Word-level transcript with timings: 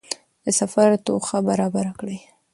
د 0.43 0.45
سفر 0.59 0.89
توښه 1.05 1.37
برابره 1.47 1.91
کړئ. 1.99 2.19